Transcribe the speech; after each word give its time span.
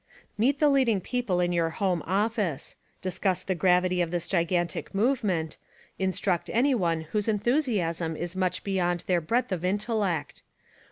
Meet 0.35 0.57
the 0.57 0.67
leading 0.67 0.99
people 0.99 1.39
in 1.39 1.51
your 1.53 1.69
hom_e 1.73 2.01
office; 2.07 2.75
discuss 3.03 3.43
the 3.43 3.53
gravity 3.53 4.01
of 4.01 4.09
this 4.09 4.27
gigantic 4.27 4.95
movement; 4.95 5.59
instruct 5.99 6.49
anyone 6.51 7.01
whose 7.11 7.27
enthusiasm 7.27 8.15
is 8.15 8.35
much 8.35 8.63
beyond 8.63 9.03
their 9.05 9.21
breadth 9.21 9.51
of 9.51 9.63
intellect. 9.63 10.41